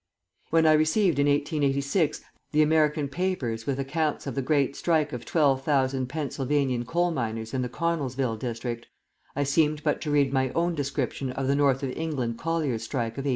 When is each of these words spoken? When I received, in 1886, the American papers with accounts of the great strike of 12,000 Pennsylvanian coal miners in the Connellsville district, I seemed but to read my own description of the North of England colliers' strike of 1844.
When 0.49 0.65
I 0.65 0.73
received, 0.73 1.19
in 1.19 1.27
1886, 1.27 2.21
the 2.53 2.63
American 2.63 3.07
papers 3.07 3.67
with 3.67 3.77
accounts 3.79 4.25
of 4.25 4.33
the 4.33 4.41
great 4.41 4.75
strike 4.75 5.13
of 5.13 5.25
12,000 5.25 6.07
Pennsylvanian 6.07 6.85
coal 6.85 7.11
miners 7.11 7.53
in 7.53 7.61
the 7.61 7.69
Connellsville 7.69 8.37
district, 8.39 8.87
I 9.35 9.43
seemed 9.43 9.83
but 9.83 10.01
to 10.01 10.09
read 10.09 10.33
my 10.33 10.49
own 10.53 10.73
description 10.73 11.29
of 11.31 11.45
the 11.45 11.53
North 11.53 11.83
of 11.83 11.91
England 11.91 12.39
colliers' 12.39 12.81
strike 12.81 13.13
of 13.19 13.25
1844. 13.25 13.29